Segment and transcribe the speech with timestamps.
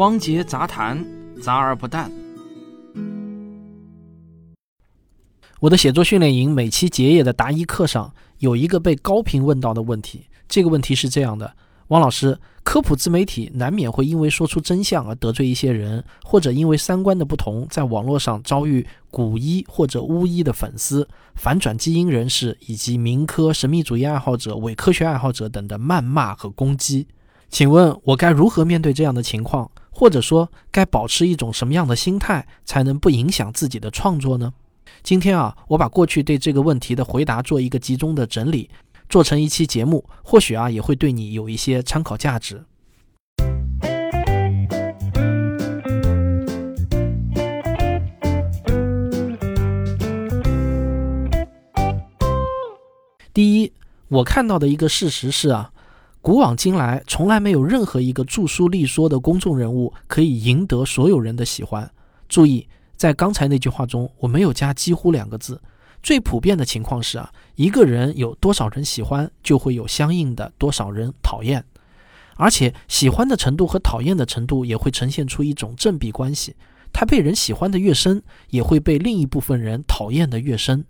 [0.00, 1.04] 汪杰杂谈，
[1.42, 2.10] 杂而不淡。
[5.58, 10.24] 我的写作训练营每期结业的答疑课上，有一个被高频问到的问题。
[10.48, 11.54] 这个问题是这样的：
[11.88, 27.06] 汪老师，科普自媒体难免会因为说出真相而得罪一些人，或者因为三观的不同，在网络上遭遇古医或者巫医的粉丝、反转基因人士以及民科、神秘主义爱好者、伪科学爱好者等的谩骂和攻击。
[27.50, 29.70] 请问，我该如何面对这样的情况？
[29.90, 34.52] 或者说，该保持一种什么样的心态，才能不影响自己的创作呢？
[35.02, 38.70] 今天啊，我把过去对这个问题的回答做一个集中的整理，
[39.08, 42.64] 做成一期节目，或许啊，也会对你有一些参考价值。
[53.32, 53.72] 第一，
[54.08, 55.72] 我看到的一个事实是啊。
[56.22, 61.90] 古往今来，从来没有任何一个著书立说的公众人物可以赢得所有人的喜欢。
[62.28, 65.60] 注意，在刚才那句话中，我没有加“几乎”两个字。
[66.02, 71.64] 最普遍的情况是啊，一个人有多少人喜欢，就会有相应的多少人讨厌，
[72.36, 76.54] 而且喜欢的程度和讨厌的程度也会呈现出一种正比关系。
[76.92, 80.84] 他被人喜欢的越深，也会被另一部分人讨厌的越深。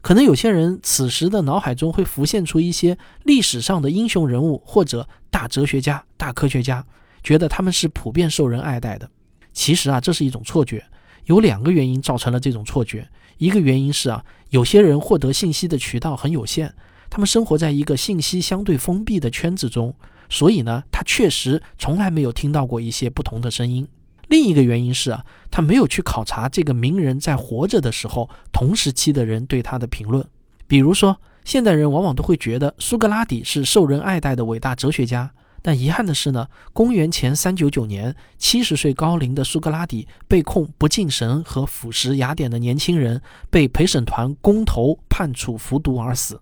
[0.00, 6.84] 可能有些人此时的脑海中会浮现出一些历史上的英雄人物或者大哲学家、大科学家，
[7.22, 9.10] 觉得他们是普遍受人爱戴的。
[9.52, 10.84] 其实啊，这是一种错觉。
[11.26, 13.08] 有两个原因造成了这种错觉。
[13.38, 16.72] 一个原因是啊，有些人获得信息的渠道很有限，
[17.10, 19.94] 他们生活在一个信息相对封闭的圈子中，
[20.28, 23.86] 所以呢，他确实从来没有听到过一些不同的声音。
[24.28, 30.26] 另一个原因是啊，他没有去考察这个名人在活着的时候同时期的人对他的评论。
[30.66, 35.30] 比如说，现代人往往都会觉得苏格拉底是受人爱戴的伟大哲学家，
[35.62, 46.38] 但遗憾的是呢，公元前三九九年，七十岁高龄的苏格拉底被控不敬神和腐蚀雅典的年轻人，被陪审团公投判处服毒而死。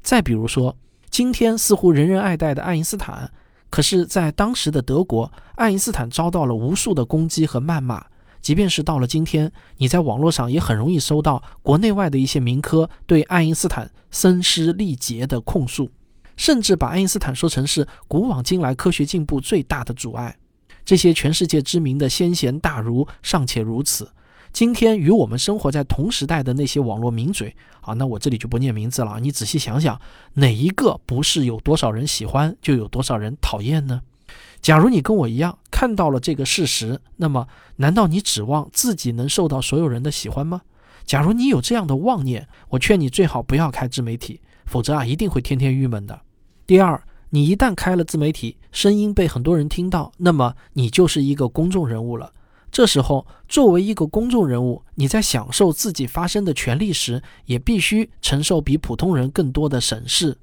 [0.00, 0.74] 再比如说，
[1.10, 3.30] 今天似乎人人爱戴的爱因斯坦。
[3.70, 8.04] 可是，在当时的德国，爱因斯坦遭到了无数的攻击和谩骂。
[8.42, 15.90] 即便是到了今天，你在网络上也很容易收到国内外的一些民科对爱因斯坦声嘶力竭的控诉，
[16.36, 20.36] 甚至把爱因斯坦说成是古往今来科学进步最大的阻碍。
[20.84, 24.10] 这些全世界知名的先贤大儒尚且如此。
[24.52, 29.18] 今天与我们生活在同时代的那些网络名嘴啊，那我这里就不念名字了。
[29.20, 30.00] 你仔细想想，
[30.34, 34.02] 哪一个不是有多少人喜欢就有多少人讨厌呢？
[34.60, 37.46] 假如你跟我一样看到了这个事实，那么
[37.76, 40.62] 难道你指望自己能受到所有人的喜欢吗？
[41.06, 46.20] 假如你有这样的妄念，我劝你最好不要开自媒体，否则啊一定会天天郁闷的。
[46.66, 52.32] 第二，你一旦开了自媒体，声音被很多人听到，那么你就是一个公众人物了。
[52.70, 60.36] 这时候，作为一个公众人物，你在享受自己发声的权利时，也必须承受比普通人更多的审视。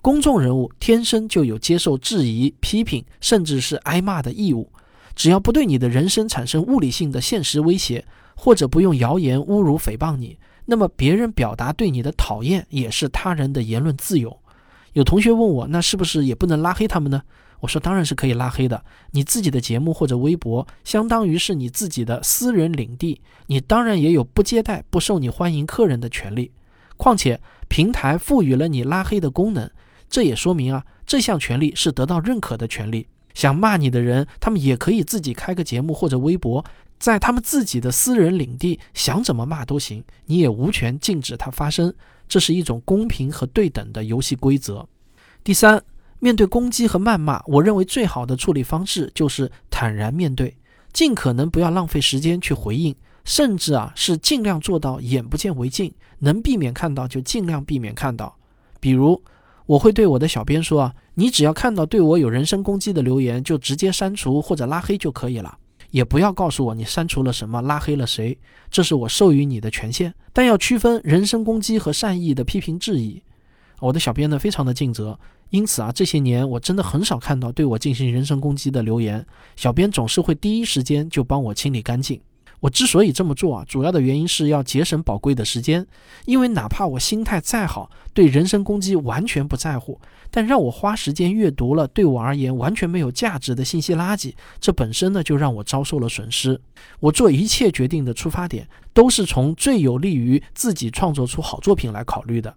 [0.00, 4.70] 公众人物天生就有接受质疑、批评，甚至是挨骂的义务。
[5.14, 8.04] 只要不对你的人生产生物理性的现实威胁，
[8.36, 14.38] 或者不用谣言侮辱诽谤你，那么别人表达对你的讨厌也是他人的言论自由。
[14.92, 17.22] 有同学问我，那是不是也不能拉黑他们呢？
[17.60, 18.84] 我说当然是可以拉黑的。
[19.10, 26.52] 你自己的节目或者微博，相当于是你自己的私人领地，你当然也有不接待、不受你欢迎客人的权利。
[26.96, 29.68] 况且平台赋予了你拉黑的功能，
[30.08, 33.06] 这也说明啊，这项权利是得到认可的权利。
[33.34, 36.64] 想骂你的人，他们也可以自己开个节目或者微博，
[36.98, 41.92] 在他们自己的私人领地，想怎么骂都行，你也无权禁止他发声。
[42.28, 44.86] 这是一种公平和对等的游戏规则。
[45.42, 45.82] 第三。
[46.20, 50.56] 面对攻击和谩骂，我认为最好的处理方式就是坦然面对，
[50.92, 52.92] 尽可能不要浪费时间去回应，
[53.24, 58.36] 甚至啊是尽量做到眼不见为净，能避免看到就尽量避免看到。
[58.80, 59.22] 比如，
[59.66, 65.56] 我会对我的小编说啊，你只要看到对我有人身攻击的留言，就直接删除或者拉黑就可以了，
[65.90, 68.36] 也不要告诉我你删除了什么，拉黑了谁，
[68.70, 70.14] 这是我授予你的权限。
[70.32, 73.22] 但要区分人身攻击和善意的批评质疑。
[73.80, 75.18] 我的小编呢，非常的尽责。
[75.50, 79.24] 因此啊，这些年我真的很少看到对我进行人身攻击的留言，
[79.56, 82.20] 小编总是会第一时间就帮我清理干净。
[82.60, 85.86] 我之所以这么做啊，主要的原因是要节省宝贵的时间，
[86.26, 90.00] 因为哪怕我心态再好，对人身攻击完全不在乎，
[90.30, 96.60] 但让我花时间阅读了对我而言完全没有价值的信息垃圾，这本身呢就让我遭受了损失。
[97.00, 102.52] 我做一切决定的出发点都是从最有利于自己创作出好作品来考虑的。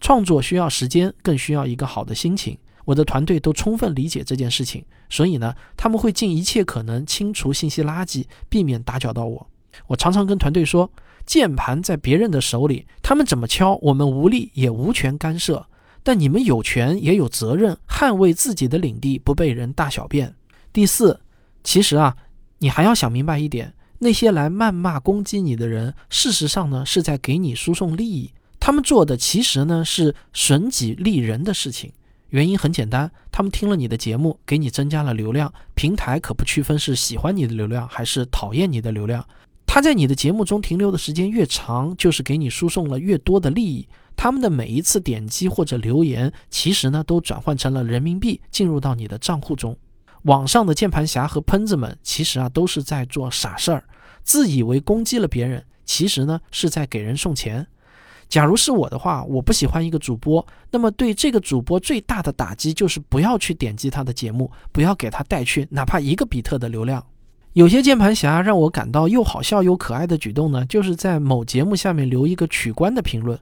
[0.00, 2.56] 创作需要时间，更需要一个好的心情。
[2.84, 9.46] 我的团队都充分理解这件事情，所以呢，他们会尽一切可能清除信息垃圾，避免打搅到我。
[9.86, 10.90] 我常常跟团队说，
[11.24, 15.66] 键盘在别人的手里，他们怎么敲，我们无力也无权干涉。
[16.02, 20.34] 但你们有权也有责任捍卫自己的领地不被人大小便。
[20.72, 21.20] 第四，
[21.62, 22.16] 其实啊，
[22.58, 31.92] 你还要想明白一点，那些来谩骂攻击你的人，事实上呢是在给你输送利益，他们做的其实呢是损己利人的事情。
[32.32, 39.22] 原因很简单，他们听了你的节目，给你增加了流量，平台可不区分是喜欢你的流量还是讨厌你的流量。
[39.66, 43.86] 他在你的节目中停留的时间越长，就是给你输送了越多的利益。
[44.16, 49.76] 他们的每一次点击或者留言，其实呢都转换成了人民币，进入到你的账户中。
[50.22, 53.84] 网上的键盘侠和喷子们，其实啊都是在做傻事儿，
[54.22, 57.66] 自以为攻击了别人，其实呢是在给人送钱。
[58.32, 67.04] 假如是我的话，我不喜欢一个主播，那么对这个主播最大的打击就是不要去点击他的节目，不要给他带去哪怕一个比特的流量。
[67.52, 73.38] 有些键盘侠让我感到又好笑又可爱的举动呢，就是在某节目下面留一个取关的评论，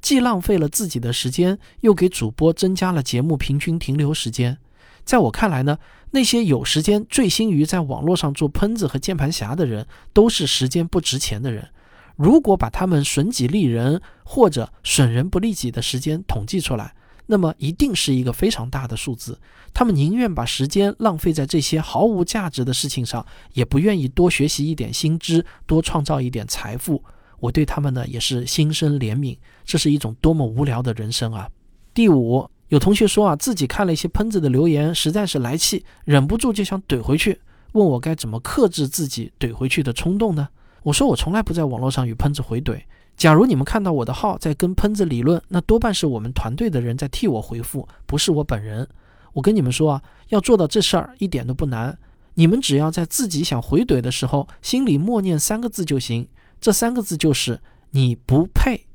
[0.00, 4.58] 既浪费了自己的时间，又给主播增加了节目平均停留时间。
[5.04, 5.78] 在我看来呢，
[6.10, 11.68] 那些有时间醉心于在网络上做喷子和键盘侠的人，都是时间不值钱的人。
[12.16, 16.94] 如果把他们损己利人或者损人不利己的时间统计出来，
[17.26, 19.38] 那么一定是一个非常大的数字。
[19.72, 23.24] 他们宁愿把时间浪费在这些毫无价值的事情上，
[23.54, 27.02] 也不愿意多学习一点新知，多创造一点财富。
[27.40, 29.36] 我对他们呢也是心生怜悯。
[29.64, 31.48] 这是一种多么无聊的人生啊！
[31.94, 37.40] 第五，有同学说啊，自己看了一些喷子的留言，实在是来气，忍不住就想怼回去，
[37.72, 40.48] 问我该怎么克制自己怼回去的冲动呢？
[40.82, 42.82] 我说我从来不在网络上与喷子回怼。
[43.16, 48.88] 假如你们看到我的号在跟喷子理论，那多半是我们团队的人在替我回复，不是我本人。
[49.34, 51.96] 我跟你们说啊，要做到这事儿一点都不难，
[52.34, 56.26] 你们只要在自己想回怼的时候，心里默念三个字就行。
[56.60, 57.60] 这三个字就是
[57.92, 58.86] “你不配”，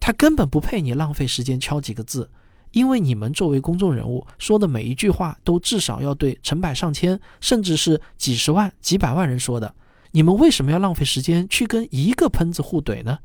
[0.00, 2.30] 他根本不配你浪费时间敲几个字，
[2.72, 9.74] 因为你们作为公众人物说的每一句话都至少要对成百上千，甚至是几十万、几百万人说的。
[10.12, 13.18] 你们为什么要浪费时间去跟一个喷子互怼呢？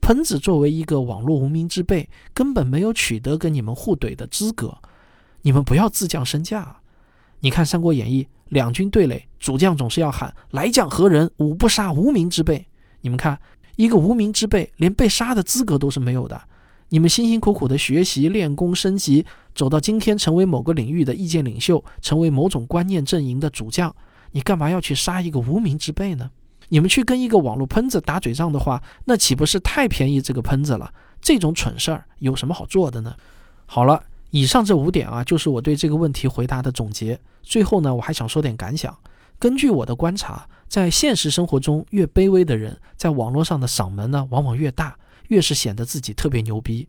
[0.00, 4.76] 喷子作为一个网络无名之辈，根本没有取得跟你们互怼的资格。
[5.40, 6.76] 你们不要自降身价。
[7.40, 11.30] 你看《三国演义》，两军对垒，主将总是要喊“来将何人？
[11.38, 12.66] 吾不杀无名之辈。”
[13.00, 13.38] 你们看，
[13.76, 16.38] 一个无名之辈，连被杀的资格都是没有的。
[16.90, 19.24] 你们辛辛苦苦的学习、练功、升级，
[19.54, 23.94] 走到今天，成为某个领域的意见领袖，成为某种观念阵营的主将，
[24.34, 26.28] 你干嘛要去杀一个无名之辈呢？
[26.68, 30.92] 你们去跟一个网络喷子打嘴仗的话，那岂不是太便宜这个喷子了？
[31.20, 33.14] 这种蠢事儿有什么好做的呢？
[33.64, 37.18] 好了，以上这五点啊，就是我对这个问题回答的总结。
[37.42, 38.96] 最后呢，我还想说点感想。
[39.38, 44.96] 根据我的观察，在现实生活中，越卑微的人，在网络上的嗓门呢，往往越大，
[45.28, 46.88] 越是显得自己特别牛逼；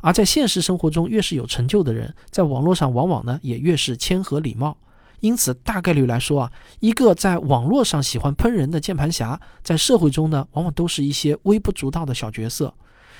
[0.00, 4.76] 而在现实生活中，越是有成就的人，在网络上往往呢，也越是谦和礼貌。
[5.20, 12.74] 因此，大概率来说啊，一个在网络上喜欢喷人的键盘侠，在社会中呢，往往都是一些微不足道的小角色。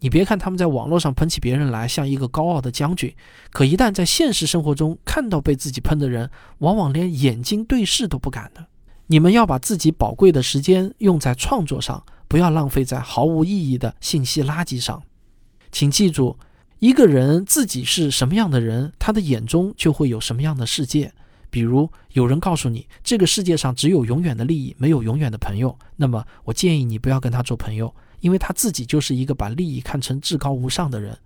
[0.00, 3.14] 你别看他们在网络上喷起别人来像一个高傲的将军，
[3.50, 8.66] 可一旦在现实生活中看到被自己喷的人，往往连眼睛对视都不敢的。
[9.06, 15.02] 你们要把自己宝贵的时间用在创作上，不要浪费在毫无意义的信息垃圾上。
[15.72, 16.36] 请记住，
[16.80, 21.14] 一个人自己是什么样的人，他的眼中就会有什么样的世界。
[21.50, 31.16] 比如有人告诉你，这个世界上只有永远的利益，没有永远的朋友，那么我建议你不要跟他做朋友，因为他自己就是一个把利益看成至高无上的人。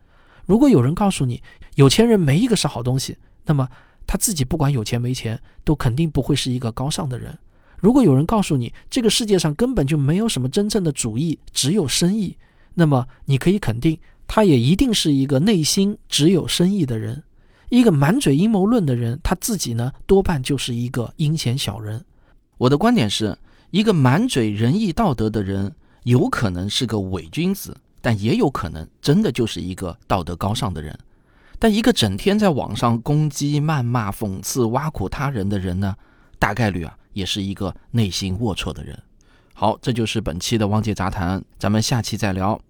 [0.46, 1.42] 如果有人告诉你，
[1.76, 3.68] 有钱人没一个是好东西，那么
[4.06, 7.36] 他自己不管有钱没钱，都肯定不会是一个高尚的人。
[7.78, 12.36] 如果有人告诉你，这个世界上根本就没有什么真正的主义，只有生意，
[12.74, 17.22] 那么你可以肯定，他也一定是一个内心只有生意的人。
[17.70, 22.04] 一个满嘴阴谋论的人，他自己呢，多半就是一个阴险小人。
[22.58, 23.38] 我的观点是，
[23.70, 25.72] 一个满嘴仁义道德的人，
[26.02, 30.98] 有可能是个伪君子，但也有可能真的就是一个道德高尚的人。
[31.60, 35.94] 但一个整天在网上攻击、谩骂、讽刺、挖苦他人的人呢，
[36.40, 39.00] 大概率啊，也是一个内心龌龊的人。
[39.54, 42.60] 好，这就是本期的汪界杂谈，咱们下期再聊。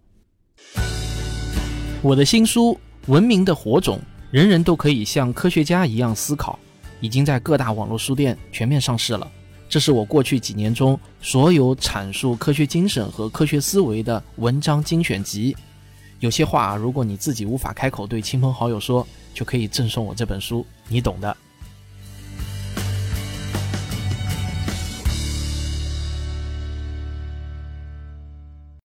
[2.03, 2.79] 我的新书
[3.11, 3.99] 《文明的火种》。
[4.31, 6.57] 人人都可以像科学家一样思考，
[7.01, 9.29] 已经在各大网络书店全面上市了。
[9.69, 15.57] 这是我过去几年中所有阐述科学精神和科学思维的文章精选集。
[16.21, 21.37] 有些话，如果你自己无法开口对亲朋好友说，就可以赠送我这本书，你懂的。